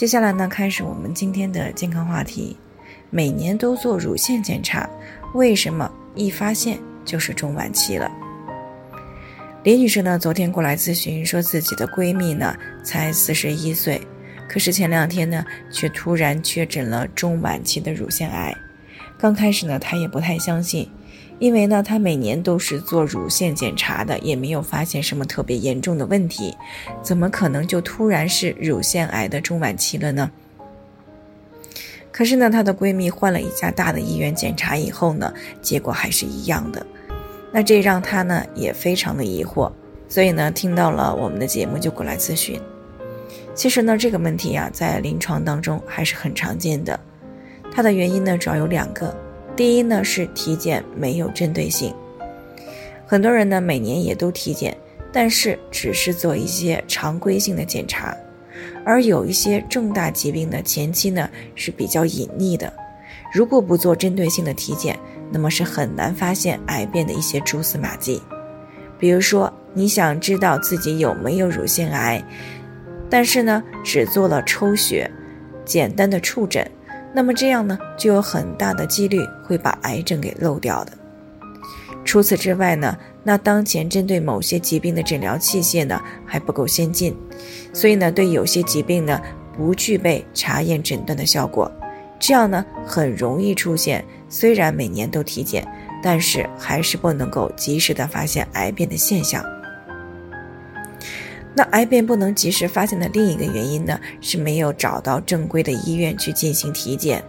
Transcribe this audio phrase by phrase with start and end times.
[0.00, 2.56] 接下来呢，开始我们今天的健康话题。
[3.10, 4.88] 每年都做乳腺检查，
[5.34, 8.10] 为什么一发现就是中晚期了？
[9.62, 14.00] 李女士呢，昨天过来咨询，说自己的闺蜜呢才四十一岁，
[14.48, 18.56] 可是前两天呢，却突然确诊了中晚期的乳腺癌。
[19.18, 20.90] 刚开始呢，她也不太相信。
[21.40, 26.54] 因为呢，她每年都是做乳腺检查的，也没有发现什么特别严重的问题，
[27.02, 30.30] 怎么可能就突然是乳腺癌的中晚期了呢？
[32.12, 35.32] 可是呢，她的闺蜜换了一家大的医院检查以后呢，
[35.62, 36.86] 结果还是一样的，
[37.50, 39.72] 那这让她呢也非常的疑惑，
[40.08, 42.60] 所以呢，听到了我们的节目就过来咨询。
[43.54, 47.00] 其实呢，这个问题呀，在临床当中还是很常见的，
[47.74, 49.16] 它的原因呢，主要有两个。
[49.60, 51.94] 第一呢是体检没有针对性，
[53.04, 54.74] 很多人呢每年也都体检，
[55.12, 58.16] 但是只是做一些常规性的检查，
[58.86, 62.72] 而有一些重大疾病的前期呢是比较隐匿的，
[63.34, 64.98] 如果不做针对性的体检，
[65.30, 68.18] 那么是很难发现癌变的一些蛛丝马迹。
[68.98, 72.24] 比如说你想知道自己有没有乳腺癌，
[73.10, 75.10] 但是呢只做了抽血，
[75.66, 76.66] 简单的触诊。
[77.12, 80.92] 那么这样呢，就有很大的几率会把癌症给漏掉的。
[82.04, 87.14] 除此之外呢，那当前针对某些疾病的诊疗器械呢还不够先进，
[87.72, 89.20] 所以呢，对有些疾病呢
[89.56, 91.70] 不具备查验诊断的效果，
[92.18, 95.66] 这样呢很容易出现虽然每年都体检，
[96.02, 99.44] 但是还是不能够及时的发现癌变的现象。
[101.52, 107.22] 那癌变不能及时发现的另一个原因呢，是没有找到正规的医院去进行体检。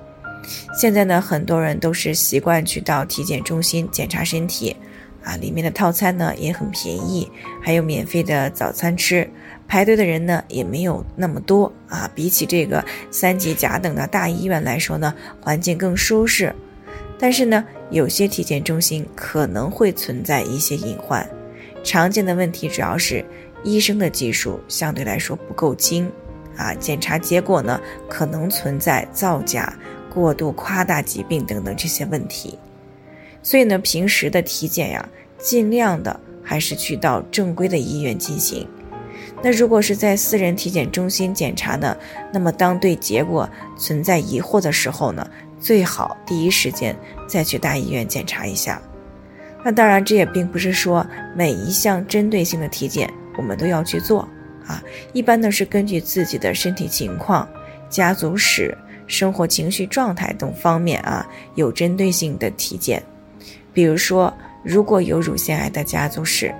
[0.80, 4.76] 现在呢，很多人都是习惯去到体检中心检查身体，
[5.24, 7.30] 啊，里面的套餐呢也很便宜，
[7.62, 9.28] 还有免费的早餐吃，
[9.68, 12.10] 排队的人呢也没有那么多啊。
[12.14, 16.54] 比起这个三级甲等的大医院来说呢，环境更舒适。
[17.20, 21.28] 但是呢，有些体检中心可能会存在一些隐患，
[21.84, 23.26] 常见的问题主要是。
[23.64, 26.12] 医生的技术相对来说不够精，
[26.58, 27.80] 啊，检查结果呢
[28.10, 29.74] 可能存在造假、
[30.14, 32.58] 过度夸大疾病等等这些问题，
[33.44, 35.08] 所以呢，平时的体检呀，
[35.38, 38.68] 尽量的还是去到正规的医院进行。
[39.44, 41.96] 那如果是在私人体检中心检查呢，
[42.32, 45.28] 那么当对结果存在疑惑的时候呢，
[45.60, 46.96] 最好第一时间
[47.28, 48.82] 再去大医院检查一下。
[49.64, 51.06] 那当然，这也并不是说
[51.36, 53.12] 每一项针对性的体检。
[53.38, 54.28] 我们都要去做
[54.66, 54.84] 啊，
[55.14, 57.48] 一般呢是根据自己的身体情况、
[57.90, 58.78] 家族史、
[59.08, 63.02] 生活情绪状态等方面啊，有针对性的体检。
[63.74, 64.34] 比如说，
[64.64, 66.54] 如果有乳腺癌的家族史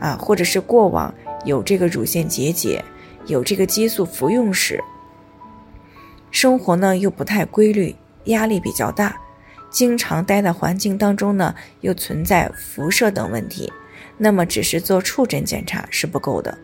[0.00, 1.12] 啊，或者是过往
[1.44, 2.84] 有这个乳腺结节、
[3.26, 4.82] 有这个激素服用史，
[6.30, 9.16] 生活呢又不太规律，压力比较大，
[9.70, 13.72] 经常待在环境当中呢，又存在辐射等问题。
[14.18, 16.58] 那么只是做触诊检查是不够的。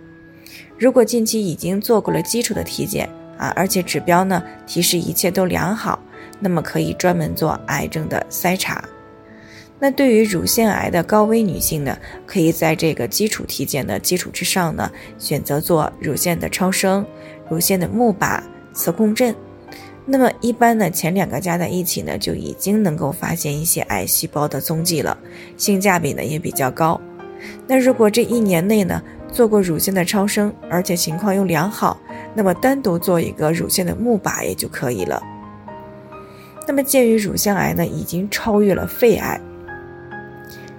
[0.76, 5.98] 如果近期已经做过了基础的体检啊，而且指标呢提示一切都良好，
[6.41, 8.84] 那么可以专门做癌症的筛查。
[9.78, 17.04] 那对于乳腺癌的高危女性呢，可以在这个基础体检的基础之上呢，选择做乳腺的超声、
[17.48, 18.41] 乳腺的钼靶、
[18.72, 19.34] 磁共振。
[20.06, 25.16] 那么一般呢，前两个加在一起呢，就已经能够发现一些癌细胞的踪迹了，
[25.56, 27.00] 性价比呢也比较高。
[27.66, 31.99] 那如果这一年内呢做过乳腺的超声，而且情况又良好，
[32.34, 35.22] 那么单独做一个乳腺的钼靶也就可以了。
[36.66, 39.41] 那么鉴于乳腺癌呢已经超越了肺癌，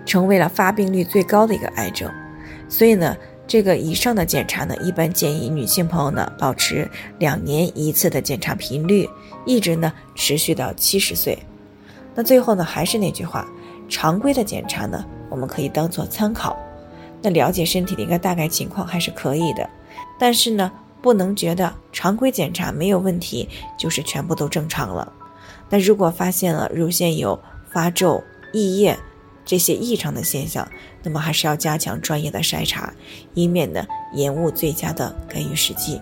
[0.06, 2.10] 成为了发病率最高的一个癌症，
[2.68, 3.16] 所以呢
[3.46, 6.90] 这个以上的检查呢一般建议女性朋友呢保持
[7.20, 9.08] 两年一次的检查频率，
[9.46, 11.38] 一直呢持续到七十岁。
[12.16, 13.48] 那最后呢还是那句话，
[13.88, 15.06] 常规的检查呢。
[15.28, 16.56] 我们可以当做参考，
[17.22, 19.68] 那了解身体的一个大概情况还是可以的，
[20.18, 20.72] 但是呢，
[21.02, 25.12] 不能觉得常规检查没有问题就是全部都正常了。
[25.70, 27.38] 那如果发现了乳腺有
[27.70, 28.24] 发皱、
[28.54, 28.98] 溢液
[29.44, 30.66] 这些异常的现象，
[31.04, 32.94] 那么还是要加强专业的筛查，
[33.34, 36.00] 以免呢延误最佳的干预时机。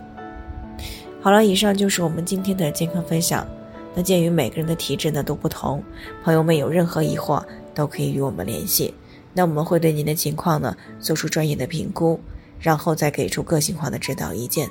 [1.21, 3.47] 好了，以上就是我们今天的健康分享。
[3.95, 5.81] 那鉴于每个人的体质呢都不同，
[6.23, 7.41] 朋友们有任何疑惑
[7.73, 8.93] 都可以与我们联系。
[9.33, 12.19] 那我们会对您的情况呢做出专业的评估，
[12.59, 14.69] 然后再给出个性化的指导意见。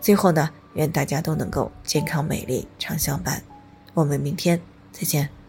[0.00, 3.42] 最后呢，愿大家都能够健康美丽常相伴。
[3.92, 4.60] 我们明天
[4.92, 5.43] 再见。